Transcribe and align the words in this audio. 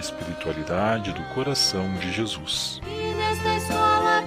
espiritualidade 0.00 1.12
do 1.12 1.22
coração 1.34 1.92
de 1.94 2.10
Jesus. 2.10 2.80
E 2.86 3.14
nesta 3.14 3.54
escola 3.56 4.22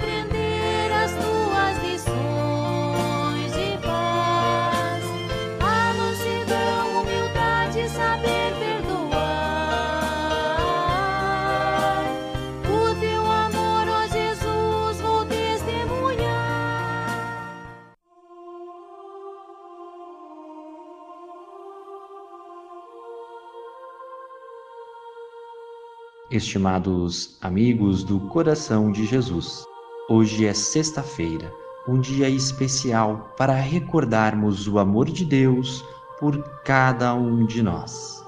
Estimados 26.31 27.37
amigos 27.41 28.01
do 28.01 28.17
coração 28.17 28.91
de 28.91 29.05
Jesus, 29.05 29.65
hoje 30.09 30.47
é 30.47 30.53
sexta-feira, 30.53 31.53
um 31.85 31.99
dia 31.99 32.29
especial 32.29 33.33
para 33.37 33.53
recordarmos 33.53 34.65
o 34.65 34.79
amor 34.79 35.09
de 35.09 35.25
Deus 35.25 35.83
por 36.19 36.41
cada 36.63 37.13
um 37.13 37.45
de 37.45 37.61
nós. 37.61 38.25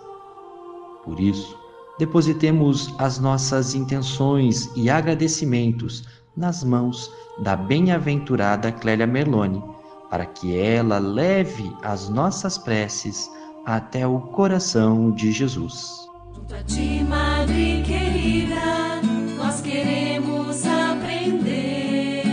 Por 1.06 1.22
isso, 1.22 1.58
depositemos 1.98 2.94
as 3.00 3.18
nossas 3.18 3.74
intenções 3.74 4.70
e 4.76 4.90
agradecimentos 4.90 6.04
nas 6.36 6.66
mãos 6.66 7.12
da 7.40 7.56
bem-aventurada 7.56 8.74
Clélia 8.74 9.08
Merloni, 9.08 9.64
para 10.12 10.26
que 10.26 10.56
ela 10.56 11.00
leve 11.00 11.74
as 11.82 12.10
nossas 12.10 12.58
preces 12.58 13.32
até 13.66 14.06
o 14.06 14.20
coração 14.20 15.12
de 15.12 15.32
Jesus. 15.32 16.05
Junto 16.36 16.54
a 16.54 16.64
ti, 16.64 17.02
Madre 17.08 17.82
querida, 17.86 19.02
nós 19.38 19.62
queremos 19.62 20.66
aprender 20.66 22.24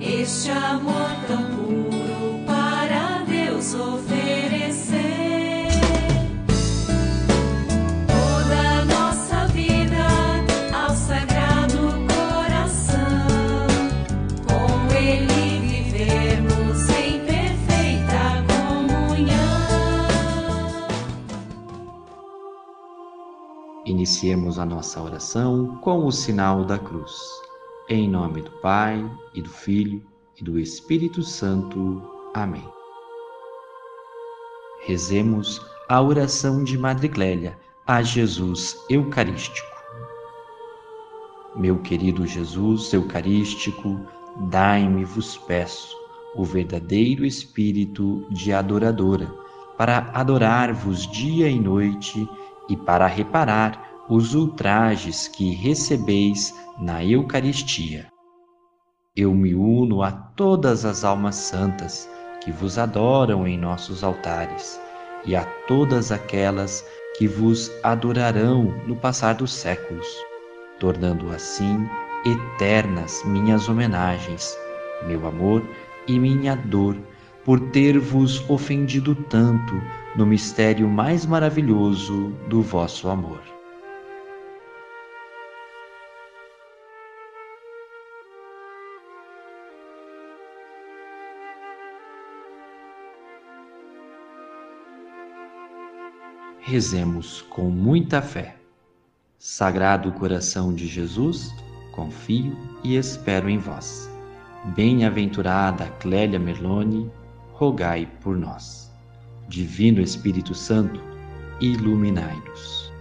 este 0.00 0.50
amor 0.50 1.10
tão 1.26 1.42
puro 1.42 2.44
para 2.46 3.24
Deus 3.24 3.74
oferecer. 3.74 4.23
Iniciemos 23.86 24.58
a 24.58 24.64
nossa 24.64 24.98
oração 25.02 25.76
com 25.82 26.06
o 26.06 26.10
sinal 26.10 26.64
da 26.64 26.78
cruz. 26.78 27.12
Em 27.86 28.08
nome 28.08 28.40
do 28.40 28.50
Pai, 28.62 29.04
e 29.34 29.42
do 29.42 29.50
Filho, 29.50 30.02
e 30.40 30.42
do 30.42 30.58
Espírito 30.58 31.22
Santo. 31.22 32.02
Amém. 32.32 32.66
Rezemos 34.86 35.60
a 35.86 36.00
oração 36.00 36.64
de 36.64 36.78
Madre 36.78 37.10
Clélia 37.10 37.58
a 37.86 38.00
Jesus 38.00 38.74
Eucarístico. 38.88 39.68
Meu 41.54 41.78
querido 41.80 42.26
Jesus 42.26 42.90
Eucarístico, 42.90 44.00
dai-me, 44.48 45.04
vos 45.04 45.36
peço, 45.36 45.94
o 46.34 46.42
verdadeiro 46.42 47.22
espírito 47.22 48.26
de 48.30 48.50
adoradora, 48.50 49.30
para 49.76 50.10
adorar-vos 50.14 51.06
dia 51.06 51.50
e 51.50 51.60
noite 51.60 52.26
e 52.68 52.76
para 52.76 53.06
reparar 53.06 54.04
os 54.08 54.34
ultrajes 54.34 55.28
que 55.28 55.50
recebeis 55.54 56.54
na 56.78 57.04
Eucaristia. 57.04 58.06
Eu 59.16 59.34
me 59.34 59.54
uno 59.54 60.02
a 60.02 60.10
todas 60.10 60.84
as 60.84 61.04
almas 61.04 61.36
santas 61.36 62.08
que 62.42 62.50
vos 62.50 62.78
adoram 62.78 63.46
em 63.46 63.56
nossos 63.56 64.04
altares 64.04 64.80
e 65.24 65.34
a 65.34 65.44
todas 65.66 66.12
aquelas 66.12 66.84
que 67.16 67.26
vos 67.26 67.70
adorarão 67.82 68.74
no 68.86 68.96
passar 68.96 69.34
dos 69.34 69.52
séculos, 69.52 70.06
tornando 70.78 71.30
assim 71.30 71.88
eternas 72.24 73.22
minhas 73.24 73.68
homenagens, 73.68 74.58
meu 75.06 75.26
amor 75.26 75.62
e 76.06 76.18
minha 76.18 76.56
dor 76.56 76.96
por 77.44 77.60
ter-vos 77.70 78.48
ofendido 78.48 79.14
tanto 79.14 79.74
no 80.16 80.24
mistério 80.24 80.88
mais 80.88 81.26
maravilhoso 81.26 82.28
do 82.48 82.62
vosso 82.62 83.08
amor. 83.08 83.42
Rezemos 96.60 97.42
com 97.42 97.64
muita 97.64 98.22
fé. 98.22 98.56
Sagrado 99.38 100.10
coração 100.12 100.72
de 100.72 100.86
Jesus, 100.86 101.54
confio 101.92 102.56
e 102.82 102.96
espero 102.96 103.50
em 103.50 103.58
vós. 103.58 104.10
Bem-aventurada 104.74 105.86
Clélia 106.00 106.38
Merloni, 106.38 107.10
rogai 107.52 108.08
por 108.22 108.34
nós. 108.34 108.93
Divino 109.48 110.00
Espírito 110.00 110.54
Santo, 110.54 111.00
iluminai-nos. 111.60 112.92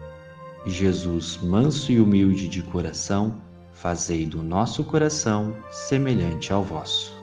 Jesus, 0.65 1.39
manso 1.41 1.91
e 1.91 1.99
humilde 1.99 2.47
de 2.47 2.61
coração, 2.61 3.41
fazei 3.73 4.25
do 4.25 4.41
nosso 4.41 4.83
coração 4.83 5.55
semelhante 5.71 6.53
ao 6.53 6.63
vosso. 6.63 7.13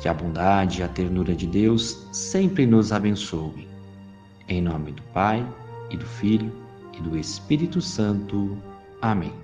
Que 0.00 0.08
a 0.08 0.14
bondade 0.14 0.80
e 0.80 0.82
a 0.82 0.88
ternura 0.88 1.34
de 1.34 1.46
Deus 1.46 2.06
sempre 2.12 2.66
nos 2.66 2.92
abençoem. 2.92 3.68
Em 4.48 4.60
nome 4.60 4.92
do 4.92 5.02
Pai, 5.14 5.46
e 5.90 5.96
do 5.96 6.06
Filho, 6.06 6.52
e 6.92 7.00
do 7.02 7.16
Espírito 7.16 7.80
Santo. 7.80 8.58
Amém. 9.00 9.41